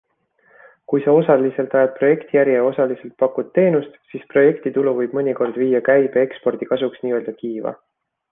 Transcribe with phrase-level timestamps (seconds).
[0.91, 6.25] Kui sa osaliselt ajad projektiäri ja osaliselt pakud teenust, siis projektitulu võib mõnikord viia käibe
[6.31, 7.77] ekspordi kasuks n-ö kiiva.